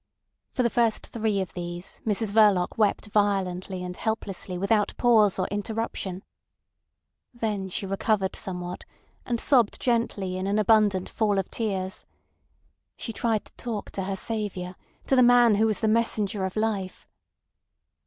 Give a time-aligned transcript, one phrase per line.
[0.49, 5.47] For the first three of these Mrs Verloc wept violently and helplessly without pause or
[5.49, 6.23] interruption.
[7.35, 8.83] Then she recovered somewhat,
[9.27, 12.07] and sobbed gently in an abundant fall of tears.
[12.97, 14.75] She tried to talk to her saviour,
[15.05, 17.07] to the man who was the messenger of life.